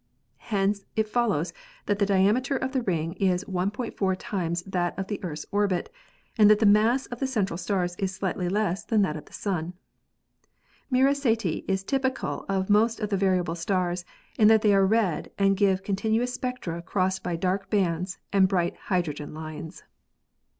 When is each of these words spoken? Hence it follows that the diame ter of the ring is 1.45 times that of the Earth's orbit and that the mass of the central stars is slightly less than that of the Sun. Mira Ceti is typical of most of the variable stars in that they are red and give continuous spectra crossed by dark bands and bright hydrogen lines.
Hence 0.45 0.83
it 0.95 1.07
follows 1.07 1.53
that 1.85 1.99
the 1.99 2.07
diame 2.07 2.43
ter 2.43 2.55
of 2.57 2.71
the 2.71 2.81
ring 2.81 3.13
is 3.19 3.45
1.45 3.45 4.15
times 4.17 4.63
that 4.63 4.97
of 4.97 5.05
the 5.05 5.23
Earth's 5.23 5.45
orbit 5.51 5.93
and 6.39 6.49
that 6.49 6.57
the 6.57 6.65
mass 6.65 7.05
of 7.05 7.19
the 7.19 7.27
central 7.27 7.55
stars 7.55 7.95
is 7.99 8.11
slightly 8.11 8.49
less 8.49 8.83
than 8.83 9.03
that 9.03 9.15
of 9.15 9.25
the 9.25 9.31
Sun. 9.33 9.73
Mira 10.89 11.13
Ceti 11.13 11.63
is 11.67 11.83
typical 11.83 12.47
of 12.49 12.67
most 12.67 12.99
of 12.99 13.09
the 13.11 13.15
variable 13.15 13.53
stars 13.53 14.03
in 14.39 14.47
that 14.47 14.63
they 14.63 14.73
are 14.73 14.87
red 14.87 15.29
and 15.37 15.55
give 15.55 15.83
continuous 15.83 16.33
spectra 16.33 16.81
crossed 16.81 17.21
by 17.21 17.35
dark 17.35 17.69
bands 17.69 18.17
and 18.33 18.47
bright 18.47 18.75
hydrogen 18.89 19.35
lines. 19.35 19.83